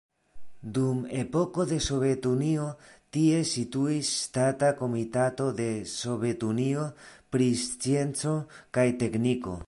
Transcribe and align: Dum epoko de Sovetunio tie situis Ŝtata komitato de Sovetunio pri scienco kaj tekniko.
Dum 0.75 1.01
epoko 1.23 1.65
de 1.71 1.75
Sovetunio 1.87 2.63
tie 3.17 3.41
situis 3.49 4.09
Ŝtata 4.21 4.69
komitato 4.79 5.49
de 5.59 5.67
Sovetunio 5.91 6.87
pri 7.35 7.51
scienco 7.65 8.33
kaj 8.79 8.87
tekniko. 9.05 9.55